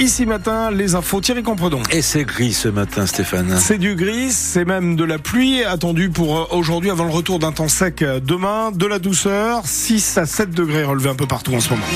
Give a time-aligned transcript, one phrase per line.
[0.00, 1.80] Ici matin, les infos Thierry Compredon.
[1.92, 3.56] Et c'est gris ce matin, Stéphane.
[3.56, 7.38] C'est du gris, c'est même de la pluie attendue pour euh, aujourd'hui avant le retour
[7.38, 11.26] d'un temps sec euh, demain, de la douceur, 6 à 7 degrés relevés un peu
[11.26, 11.86] partout en ce moment.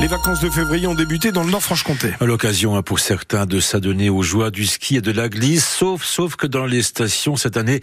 [0.00, 2.12] Les vacances de février ont débuté dans le Nord-Franche-Comté.
[2.20, 6.04] L'occasion hein, pour certains de s'adonner aux joies du ski et de la glisse, sauf,
[6.04, 7.80] sauf que dans les stations cette année,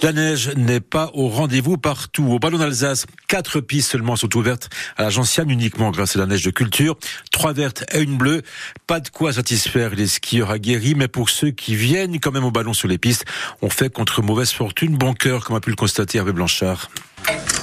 [0.00, 2.24] la neige n'est pas au rendez-vous partout.
[2.24, 6.26] Au ballon d'Alsace, quatre pistes seulement sont ouvertes à la Gentiane uniquement grâce à la
[6.26, 6.96] neige de culture.
[7.30, 8.40] Trois vertes et une bleue.
[8.86, 12.50] Pas de quoi satisfaire les skieurs aguerris, mais pour ceux qui viennent quand même au
[12.50, 13.26] ballon sur les pistes,
[13.60, 16.88] on fait contre mauvaise fortune bon cœur, comme a pu le constater Hervé Blanchard.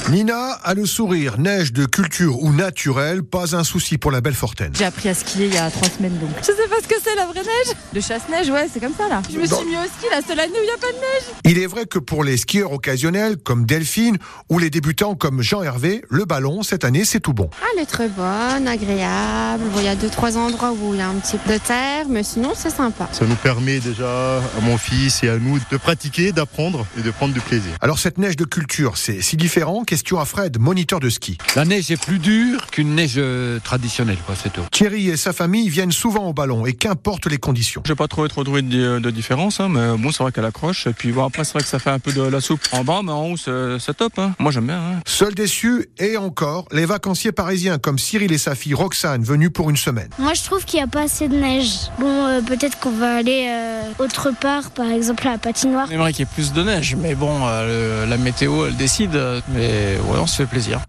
[0.09, 4.33] Nina a le sourire, neige de culture ou naturelle, pas un souci pour la belle
[4.33, 4.71] Fortaine.
[4.75, 6.31] J'ai appris à skier il y a trois semaines donc.
[6.39, 7.75] Je sais pas ce que c'est la vraie neige.
[7.93, 9.21] Le chasse-neige, ouais, c'est comme ça là.
[9.31, 10.97] Je me suis mis au ski la seule année où il n'y a pas de
[10.97, 11.35] neige.
[11.45, 14.17] Il est vrai que pour les skieurs occasionnels comme Delphine
[14.49, 17.51] ou les débutants comme Jean-Hervé, le ballon cette année c'est tout bon.
[17.61, 19.63] Ah, elle est très bonne, agréable.
[19.71, 21.59] Bon, il y a deux trois endroits où il y a un petit peu de
[21.59, 23.07] terre, mais sinon c'est sympa.
[23.11, 27.11] Ça nous permet déjà à mon fils et à nous de pratiquer, d'apprendre et de
[27.11, 27.71] prendre du plaisir.
[27.79, 31.37] Alors cette neige de culture, c'est si différent Question à Fred, moniteur de ski.
[31.57, 34.61] La neige est plus dure qu'une neige euh, traditionnelle, quoi, c'est tout.
[34.71, 37.83] Thierry et sa famille viennent souvent au ballon et qu'importe les conditions.
[37.85, 40.87] J'ai pas trouvé trop de, de, de différence, hein, mais bon, c'est vrai qu'elle accroche.
[40.87, 42.85] Et puis bon, après, c'est vrai que ça fait un peu de la soupe en
[42.85, 44.13] bas, mais en haut, c'est top.
[44.19, 44.31] Hein.
[44.39, 44.77] Moi, j'aime bien.
[44.79, 45.01] Hein.
[45.05, 49.69] Seuls déçus et encore les vacanciers parisiens comme Cyril et sa fille Roxane venus pour
[49.69, 50.07] une semaine.
[50.17, 51.71] Moi, je trouve qu'il n'y a pas assez de neige.
[51.99, 55.87] Bon, euh, peut-être qu'on va aller euh, autre part, par exemple à la patinoire.
[55.89, 58.77] On aimerait qu'il y ait plus de neige, mais bon, euh, le- la météo, elle
[58.77, 59.09] décide.
[59.49, 59.88] Mais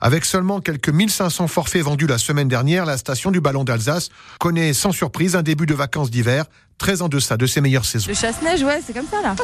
[0.01, 4.73] Avec seulement quelques 1500 forfaits vendus la semaine dernière, la station du ballon d'Alsace connaît
[4.73, 6.47] sans surprise un début de vacances d'hiver
[6.81, 8.07] très en deçà de ses meilleures saisons.
[8.09, 9.37] Le chasse-neige, ouais, c'est comme ça là.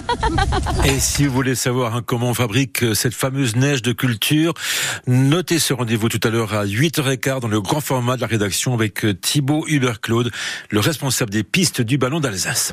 [0.86, 4.54] Et si vous voulez savoir hein, comment on fabrique euh, cette fameuse neige de culture,
[5.06, 8.72] notez ce rendez-vous tout à l'heure à 8h15 dans le grand format de la rédaction
[8.72, 10.30] avec euh, Thibaut Hubert-Claude,
[10.70, 12.72] le responsable des pistes du ballon d'Alsace.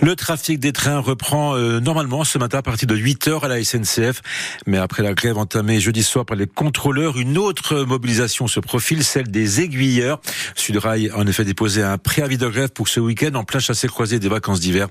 [0.00, 3.64] Le trafic des trains reprend euh, normalement ce matin à partir de 8h à la
[3.64, 4.22] SNCF,
[4.66, 9.02] mais après la grève entamée jeudi soir par les contrôleurs, une autre mobilisation se profile,
[9.02, 10.20] celle des aiguilleurs.
[10.54, 14.03] Sudrail a en effet déposé un préavis de grève pour ce week-end en plein chassé-croisé
[14.04, 14.88] des vacances d'hiver.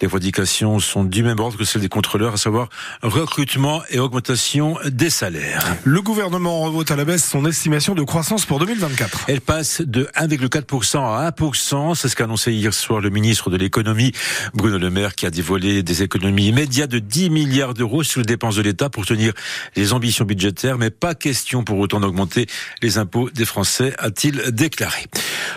[0.00, 2.68] Les revendications sont du même ordre que celles des contrôleurs, à savoir
[3.02, 5.76] recrutement et augmentation des salaires.
[5.84, 9.24] Le gouvernement revote à la baisse son estimation de croissance pour 2024.
[9.28, 11.94] Elle passe de 1,4% à 1%.
[11.94, 14.12] C'est ce qu'a annoncé hier soir le ministre de l'économie,
[14.54, 18.26] Bruno Le Maire, qui a dévoilé des économies immédiates de 10 milliards d'euros sur les
[18.26, 19.32] dépenses de l'État pour tenir
[19.76, 22.46] les ambitions budgétaires, mais pas question pour autant d'augmenter
[22.82, 25.06] les impôts des Français, a-t-il déclaré.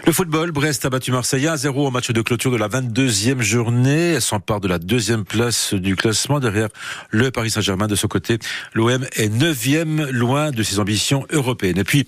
[0.05, 3.41] Le football, Brest a battu Marseille 1 0 au match de clôture de la 22e
[3.41, 4.13] journée.
[4.13, 6.69] Elle s'empare de la deuxième place du classement derrière
[7.09, 7.88] le Paris Saint-Germain.
[7.88, 8.39] De son côté,
[8.73, 11.77] l'OM est neuvième, loin de ses ambitions européennes.
[11.77, 12.07] Et puis,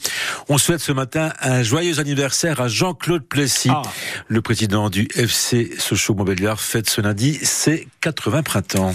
[0.50, 3.72] on souhaite ce matin un joyeux anniversaire à Jean-Claude Plessis.
[4.28, 8.94] Le président du FC Sochaux-Montbéliard fête ce lundi ses 80 printemps.